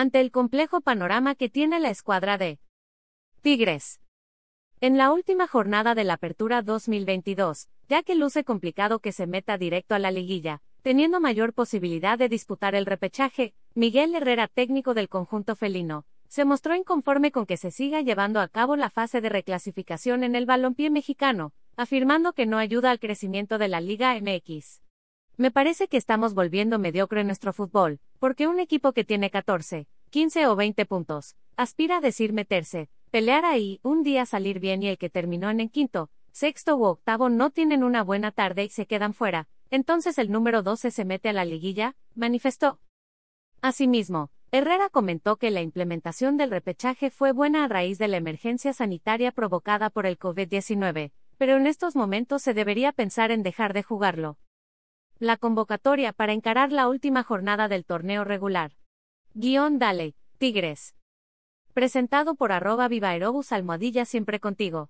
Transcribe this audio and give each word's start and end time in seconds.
ante 0.00 0.20
el 0.20 0.30
complejo 0.30 0.80
panorama 0.80 1.34
que 1.34 1.50
tiene 1.50 1.78
la 1.78 1.90
escuadra 1.90 2.38
de 2.38 2.58
Tigres. 3.42 4.00
En 4.80 4.96
la 4.96 5.12
última 5.12 5.46
jornada 5.46 5.94
de 5.94 6.04
la 6.04 6.14
Apertura 6.14 6.62
2022, 6.62 7.68
ya 7.86 8.02
que 8.02 8.14
luce 8.14 8.42
complicado 8.42 9.00
que 9.00 9.12
se 9.12 9.26
meta 9.26 9.58
directo 9.58 9.94
a 9.94 9.98
la 9.98 10.10
liguilla, 10.10 10.62
teniendo 10.80 11.20
mayor 11.20 11.52
posibilidad 11.52 12.18
de 12.18 12.30
disputar 12.30 12.74
el 12.74 12.86
repechaje, 12.86 13.52
Miguel 13.74 14.14
Herrera, 14.14 14.48
técnico 14.48 14.94
del 14.94 15.10
conjunto 15.10 15.54
felino, 15.54 16.06
se 16.28 16.46
mostró 16.46 16.74
inconforme 16.74 17.30
con 17.30 17.44
que 17.44 17.58
se 17.58 17.70
siga 17.70 18.00
llevando 18.00 18.40
a 18.40 18.48
cabo 18.48 18.76
la 18.76 18.88
fase 18.88 19.20
de 19.20 19.28
reclasificación 19.28 20.24
en 20.24 20.34
el 20.34 20.46
balompié 20.46 20.88
mexicano, 20.88 21.52
afirmando 21.76 22.32
que 22.32 22.46
no 22.46 22.56
ayuda 22.56 22.90
al 22.90 23.00
crecimiento 23.00 23.58
de 23.58 23.68
la 23.68 23.82
Liga 23.82 24.18
MX. 24.18 24.80
Me 25.40 25.50
parece 25.50 25.88
que 25.88 25.96
estamos 25.96 26.34
volviendo 26.34 26.78
mediocre 26.78 27.24
nuestro 27.24 27.54
fútbol, 27.54 27.98
porque 28.18 28.46
un 28.46 28.60
equipo 28.60 28.92
que 28.92 29.04
tiene 29.04 29.30
14, 29.30 29.86
15 30.10 30.46
o 30.46 30.54
20 30.54 30.84
puntos, 30.84 31.34
aspira 31.56 31.96
a 31.96 32.00
decir 32.02 32.34
meterse, 32.34 32.90
pelear 33.10 33.46
ahí, 33.46 33.80
un 33.82 34.02
día 34.02 34.26
salir 34.26 34.60
bien 34.60 34.82
y 34.82 34.88
el 34.88 34.98
que 34.98 35.08
terminó 35.08 35.48
en 35.48 35.60
el 35.60 35.70
quinto, 35.70 36.10
sexto 36.30 36.76
u 36.76 36.84
octavo 36.84 37.30
no 37.30 37.48
tienen 37.48 37.84
una 37.84 38.04
buena 38.04 38.32
tarde 38.32 38.64
y 38.64 38.68
se 38.68 38.84
quedan 38.84 39.14
fuera, 39.14 39.48
entonces 39.70 40.18
el 40.18 40.30
número 40.30 40.62
12 40.62 40.90
se 40.90 41.06
mete 41.06 41.30
a 41.30 41.32
la 41.32 41.46
liguilla, 41.46 41.96
manifestó. 42.14 42.78
Asimismo, 43.62 44.30
Herrera 44.52 44.90
comentó 44.90 45.38
que 45.38 45.50
la 45.50 45.62
implementación 45.62 46.36
del 46.36 46.50
repechaje 46.50 47.08
fue 47.10 47.32
buena 47.32 47.64
a 47.64 47.68
raíz 47.68 47.96
de 47.96 48.08
la 48.08 48.18
emergencia 48.18 48.74
sanitaria 48.74 49.32
provocada 49.32 49.88
por 49.88 50.04
el 50.04 50.18
COVID-19, 50.18 51.12
pero 51.38 51.56
en 51.56 51.66
estos 51.66 51.96
momentos 51.96 52.42
se 52.42 52.52
debería 52.52 52.92
pensar 52.92 53.30
en 53.30 53.42
dejar 53.42 53.72
de 53.72 53.82
jugarlo. 53.82 54.36
La 55.22 55.36
convocatoria 55.36 56.14
para 56.14 56.32
encarar 56.32 56.72
la 56.72 56.88
última 56.88 57.22
jornada 57.22 57.68
del 57.68 57.84
torneo 57.84 58.24
regular. 58.24 58.72
Guión 59.34 59.78
Dale, 59.78 60.14
Tigres. 60.38 60.94
Presentado 61.74 62.36
por 62.36 62.52
arroba 62.52 62.88
vivaerobus 62.88 63.52
almohadilla 63.52 64.06
siempre 64.06 64.40
contigo. 64.40 64.88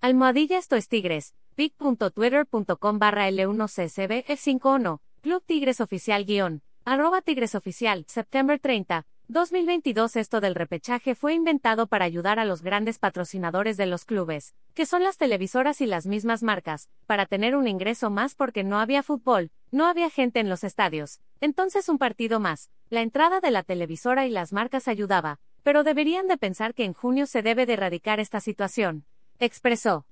Almohadilla 0.00 0.56
esto 0.56 0.76
es 0.76 0.86
Tigres, 0.86 1.34
pic.twitter.com 1.56 2.98
barra 3.00 3.28
L1CCB 3.28 4.24
F51, 4.26 5.00
Club 5.20 5.42
Tigres 5.44 5.80
Oficial 5.80 6.26
guion. 6.26 6.62
Arroba 6.84 7.20
Tigres 7.20 7.56
Oficial, 7.56 8.04
Septiembre 8.06 8.60
30, 8.60 9.04
2022 9.30 10.16
Esto 10.16 10.40
del 10.40 10.56
repechaje 10.56 11.14
fue 11.14 11.34
inventado 11.34 11.86
para 11.86 12.04
ayudar 12.04 12.40
a 12.40 12.44
los 12.44 12.62
grandes 12.62 12.98
patrocinadores 12.98 13.76
de 13.76 13.86
los 13.86 14.04
clubes, 14.04 14.56
que 14.74 14.86
son 14.86 15.04
las 15.04 15.18
televisoras 15.18 15.80
y 15.80 15.86
las 15.86 16.04
mismas 16.04 16.42
marcas, 16.42 16.90
para 17.06 17.26
tener 17.26 17.54
un 17.54 17.68
ingreso 17.68 18.10
más 18.10 18.34
porque 18.34 18.64
no 18.64 18.80
había 18.80 19.04
fútbol, 19.04 19.52
no 19.70 19.86
había 19.86 20.10
gente 20.10 20.40
en 20.40 20.48
los 20.48 20.64
estadios. 20.64 21.20
Entonces 21.40 21.88
un 21.88 21.96
partido 21.96 22.40
más, 22.40 22.72
la 22.88 23.02
entrada 23.02 23.38
de 23.38 23.52
la 23.52 23.62
televisora 23.62 24.26
y 24.26 24.30
las 24.30 24.52
marcas 24.52 24.88
ayudaba, 24.88 25.38
pero 25.62 25.84
deberían 25.84 26.26
de 26.26 26.36
pensar 26.36 26.74
que 26.74 26.84
en 26.84 26.92
junio 26.92 27.26
se 27.26 27.42
debe 27.42 27.66
de 27.66 27.74
erradicar 27.74 28.18
esta 28.18 28.40
situación, 28.40 29.04
expresó. 29.38 30.06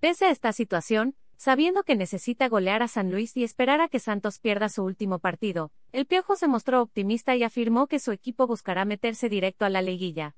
Pese 0.00 0.24
a 0.24 0.30
esta 0.30 0.52
situación, 0.52 1.14
Sabiendo 1.44 1.82
que 1.82 1.96
necesita 1.96 2.48
golear 2.48 2.84
a 2.84 2.86
San 2.86 3.10
Luis 3.10 3.36
y 3.36 3.42
esperar 3.42 3.80
a 3.80 3.88
que 3.88 3.98
Santos 3.98 4.38
pierda 4.38 4.68
su 4.68 4.84
último 4.84 5.18
partido, 5.18 5.72
el 5.90 6.06
Piojo 6.06 6.36
se 6.36 6.46
mostró 6.46 6.80
optimista 6.80 7.34
y 7.34 7.42
afirmó 7.42 7.88
que 7.88 7.98
su 7.98 8.12
equipo 8.12 8.46
buscará 8.46 8.84
meterse 8.84 9.28
directo 9.28 9.64
a 9.64 9.68
la 9.68 9.82
liguilla. 9.82 10.36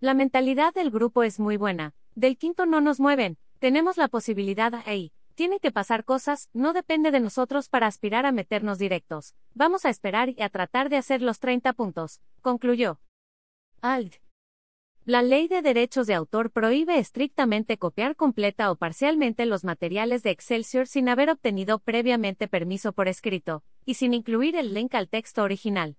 La 0.00 0.14
mentalidad 0.14 0.74
del 0.74 0.90
grupo 0.90 1.22
es 1.22 1.38
muy 1.38 1.56
buena, 1.56 1.94
del 2.16 2.36
quinto 2.36 2.66
no 2.66 2.80
nos 2.80 2.98
mueven, 2.98 3.38
tenemos 3.60 3.98
la 3.98 4.08
posibilidad 4.08 4.74
ahí, 4.84 5.12
tienen 5.36 5.60
que 5.60 5.70
pasar 5.70 6.04
cosas, 6.04 6.50
no 6.52 6.72
depende 6.72 7.12
de 7.12 7.20
nosotros 7.20 7.68
para 7.68 7.86
aspirar 7.86 8.26
a 8.26 8.32
meternos 8.32 8.78
directos, 8.78 9.36
vamos 9.54 9.84
a 9.84 9.90
esperar 9.90 10.30
y 10.30 10.42
a 10.42 10.48
tratar 10.48 10.88
de 10.88 10.96
hacer 10.96 11.22
los 11.22 11.38
30 11.38 11.72
puntos, 11.74 12.20
concluyó. 12.40 12.98
Ald. 13.80 14.16
La 15.08 15.22
ley 15.22 15.46
de 15.46 15.62
derechos 15.62 16.08
de 16.08 16.14
autor 16.14 16.50
prohíbe 16.50 16.98
estrictamente 16.98 17.78
copiar 17.78 18.16
completa 18.16 18.72
o 18.72 18.74
parcialmente 18.74 19.46
los 19.46 19.62
materiales 19.62 20.24
de 20.24 20.30
Excelsior 20.30 20.88
sin 20.88 21.08
haber 21.08 21.30
obtenido 21.30 21.78
previamente 21.78 22.48
permiso 22.48 22.92
por 22.92 23.06
escrito, 23.06 23.62
y 23.84 23.94
sin 23.94 24.14
incluir 24.14 24.56
el 24.56 24.74
link 24.74 24.96
al 24.96 25.08
texto 25.08 25.44
original. 25.44 25.96